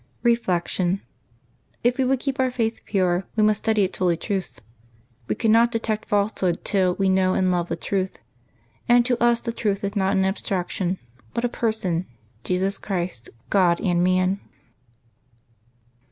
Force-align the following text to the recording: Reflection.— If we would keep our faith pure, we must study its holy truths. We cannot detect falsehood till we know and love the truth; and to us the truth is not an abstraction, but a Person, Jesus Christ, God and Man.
Reflection.— 0.23 0.99
If 1.83 1.99
we 1.99 2.03
would 2.05 2.19
keep 2.19 2.39
our 2.39 2.49
faith 2.49 2.81
pure, 2.87 3.25
we 3.35 3.43
must 3.43 3.63
study 3.63 3.83
its 3.83 3.99
holy 3.99 4.17
truths. 4.17 4.59
We 5.27 5.35
cannot 5.35 5.71
detect 5.71 6.09
falsehood 6.09 6.65
till 6.65 6.95
we 6.95 7.07
know 7.07 7.35
and 7.35 7.51
love 7.51 7.69
the 7.69 7.75
truth; 7.75 8.17
and 8.89 9.05
to 9.05 9.23
us 9.23 9.41
the 9.41 9.53
truth 9.53 9.83
is 9.83 9.95
not 9.95 10.13
an 10.15 10.25
abstraction, 10.25 10.97
but 11.35 11.45
a 11.45 11.49
Person, 11.49 12.07
Jesus 12.43 12.79
Christ, 12.79 13.29
God 13.51 13.79
and 13.79 14.03
Man. 14.03 14.39